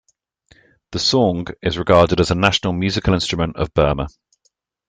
[0.93, 4.07] The saung is regarded as a national musical instrument of Burma.